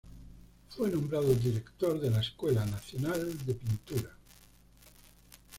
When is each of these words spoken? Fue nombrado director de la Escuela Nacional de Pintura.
Fue 0.75 0.89
nombrado 0.89 1.27
director 1.35 1.99
de 2.01 2.09
la 2.09 2.21
Escuela 2.21 2.65
Nacional 2.65 3.37
de 3.45 3.53
Pintura. 3.53 4.09